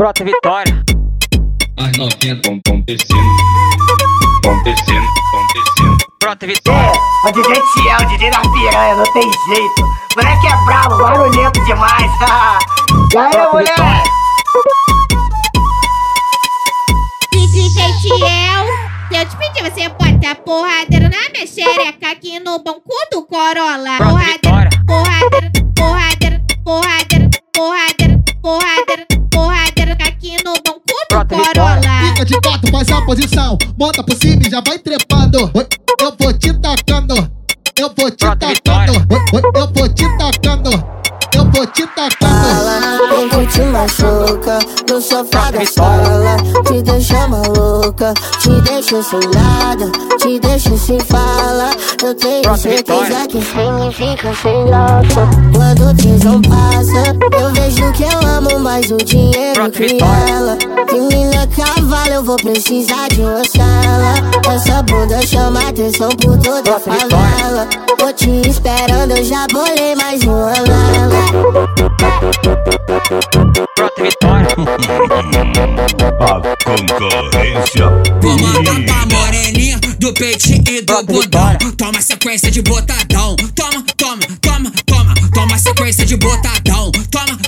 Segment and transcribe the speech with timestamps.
[0.00, 0.82] Brota Vitória.
[1.76, 3.20] As novinhas tão, tão descendo,
[4.40, 5.98] tão descendo, tão descendo.
[6.18, 6.98] Brota Vitória.
[7.26, 9.82] É, o DJ Tiel, o DJ da piranha, não tem jeito.
[10.16, 12.10] Moleque é brabo, barulhento demais.
[13.12, 13.72] e aí, Brota moleque?
[13.72, 14.04] Vitória.
[17.32, 18.66] DJ Tiel,
[19.12, 23.98] eu te pedir, você bota porradeiro na minha xereca aqui no banco do Corolla.
[23.98, 24.70] Brota Vitória.
[24.86, 29.09] Porradeiro, porradeiro, porradeiro, porradeiro, porradeiro,
[32.30, 33.58] de quatro, faz a posição.
[33.76, 35.50] Monta por cima e já vai trepando.
[36.00, 37.14] Eu vou te tacando.
[37.76, 38.94] Eu vou te tacando.
[39.56, 41.00] Eu vou te tacando.
[41.34, 42.20] Eu vou te tacando.
[43.08, 44.58] Vem que te machuca
[44.88, 46.36] no sofá da sala.
[46.66, 51.70] Te deixa maluca, te deixa sem nada, te deixa sem fala.
[52.02, 55.28] Eu tenho certeza que significa sem graça.
[55.54, 60.58] Quando o tesão passa, eu vejo que eu amo mais o dinheiro que ela.
[60.92, 61.89] E minha cavalo,
[62.20, 64.14] eu vou precisar de uma sala.
[64.54, 67.66] Essa bunda chama atenção por toda a favela.
[67.96, 71.08] Tô te esperando, eu já bolei mais uma lala.
[73.96, 74.50] Vitória.
[76.20, 77.86] A concorrência
[78.20, 81.02] Comanda pra moreninha do peitinho e do.
[81.06, 81.58] Vitória.
[81.78, 83.36] Toma sequência de botadão.
[83.54, 85.14] Toma, toma, toma, toma.
[85.32, 86.92] Toma sequência de botadão.
[87.10, 87.38] Toma,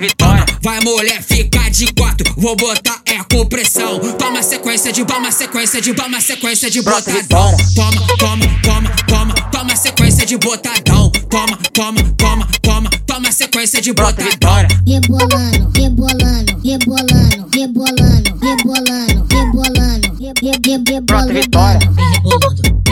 [0.00, 0.44] Vitória.
[0.62, 2.32] Vai mulher, fica de quatro.
[2.38, 3.98] Vou botar é com pressão.
[4.18, 7.56] Toma sequência de toma sequência de toma sequência de botadão.
[7.74, 9.34] Toma, toma, toma, toma.
[9.50, 11.10] Toma sequência de botadão.
[11.28, 12.90] Toma, toma, toma, toma.
[13.06, 14.30] Toma sequência de botadão.
[14.30, 14.68] Vitória.
[14.86, 21.32] rebolando, rebolando, rebolando, rebolando, rebolando, rebolando, rebolando.
[21.32, 22.85] Rebolando, rebolando,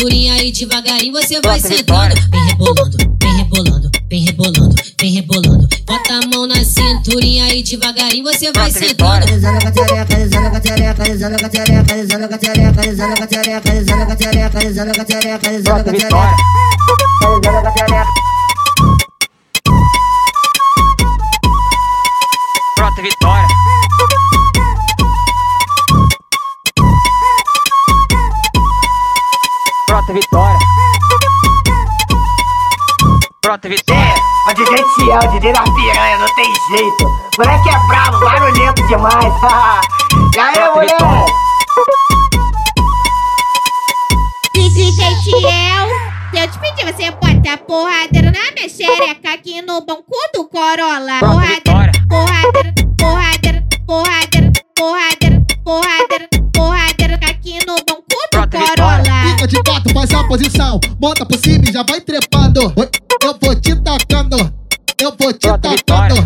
[0.00, 1.76] na cinturinha e devagarinho você vai sentando.
[1.76, 2.14] Vitória.
[2.30, 5.68] Vem rebolando, vem rebolando, vem rebolando, vem rebolando.
[5.86, 8.88] Bota a mão na cinturinha e devagarinho você vai sentando.
[8.88, 9.24] Vitória.
[9.24, 9.60] Alisando
[33.50, 34.00] Brota Vitória.
[34.00, 37.04] É, o DJ Tiel, o DJ da piranha, não tem jeito.
[37.36, 39.24] Moleque é brabo, barulhento demais.
[40.36, 40.92] e aí, Brota moleque?
[40.92, 41.26] Vitória.
[44.54, 45.88] DJ Tiel,
[46.30, 51.18] se eu te pedir, você bota porradeiro na minha xereca aqui no banco do Corolla.
[51.48, 51.92] Vitória.
[52.08, 58.48] Porradeiro, porradeiro, porradeiro, porradeiro, porradeiro, porradeiro aqui no banco do.
[58.48, 59.22] Corolla.
[59.24, 60.78] Fica de quatro, faz a posição.
[61.00, 62.72] Monta por cima e já vai trepando.
[62.76, 62.88] Oi,
[63.22, 64.36] Eu vou te tacando.
[65.00, 66.16] Eu vou te tacando.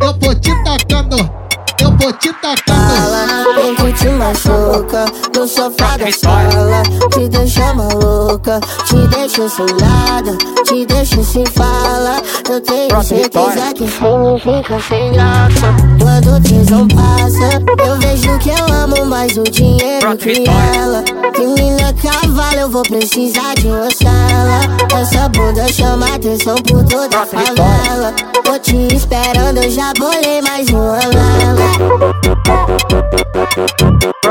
[0.00, 1.44] Eu vou te tacando.
[1.80, 3.54] Eu vou te tacando.
[3.54, 6.82] Vem que te machuca no sofá da sala.
[7.12, 12.22] Te deixa maluca, te deixa sem nada, te deixa sem fala.
[12.48, 15.74] Eu tenho certeza que significa sem graça.
[15.98, 21.04] Quando o tesão passa, eu vejo que eu amo mais o dinheiro que ela.
[21.36, 21.73] E minha
[22.34, 24.60] cavalo, eu vou precisar de uma sala.
[25.00, 28.12] Essa bunda chama atenção por toda a favela.
[28.44, 31.74] Tô te esperando, eu já bolei mais uma lala.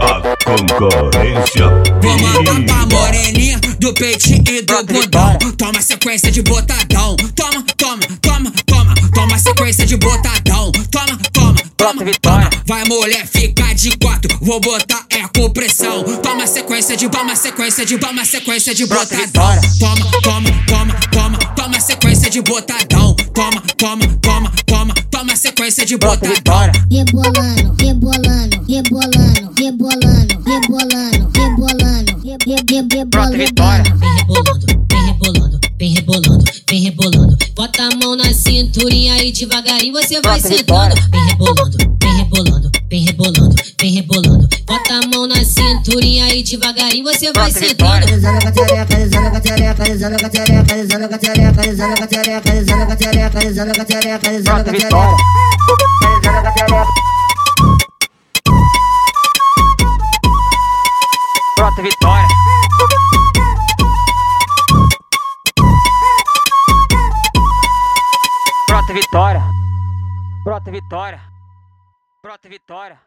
[0.00, 1.66] A concorrência
[2.00, 4.76] Vou mandar pra moreninha do peitinho e do.
[4.86, 5.38] Vitória.
[5.56, 6.87] Toma sequência de botadão.
[12.04, 12.50] Vitória.
[12.50, 12.62] toma.
[12.66, 14.36] Vai mulher, fica de quatro.
[14.40, 16.04] Vou botar é com pressão.
[16.22, 19.60] Toma sequência de toma sequência de toma sequência de Brota botadão.
[19.78, 21.38] Toma, toma, toma, toma.
[21.54, 23.14] Toma sequência de botadão.
[23.34, 24.94] Toma, toma, toma, toma.
[25.10, 26.72] Toma sequência de botadão.
[26.90, 33.38] Rebolando, rebolando, rebolando, rebolando, rebolando, rebolando, rebolando.
[33.38, 33.54] Vem
[34.26, 37.38] rebolando, vem rebolando, vem rebolando, vem rebolando.
[37.54, 40.94] Bota a mão na cinturinha e devagarinho você vai sentando.
[41.10, 41.97] Vem rebolando,
[45.88, 47.68] cinturinha e devagarinho você vai sentando.
[47.68, 48.06] Vitória.
[48.06, 51.18] Alisando com a tereca, alisando com a tereca, alisando com a tereca, alisando com a
[51.18, 54.64] tereca, alisando com a tereca, alisando com a tereca, alisando com a tereca, alisando Brota
[54.64, 55.16] com a Vitória.
[55.16, 55.28] tereca.
[68.68, 69.42] Brota Vitória.
[70.44, 71.20] Brota Vitória.
[72.22, 73.00] Brota Vitória.